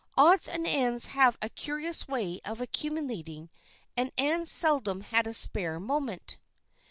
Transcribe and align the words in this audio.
Odds 0.17 0.47
and 0.47 0.65
ends 0.65 1.05
have 1.13 1.37
a 1.43 1.49
curious 1.49 2.07
way 2.07 2.39
of 2.43 2.59
accumulating 2.59 3.51
and 3.95 4.11
Ann 4.17 4.47
seldom 4.47 5.01
had 5.01 5.27
a 5.27 5.33
spare 5.35 5.79
moment. 5.79 6.39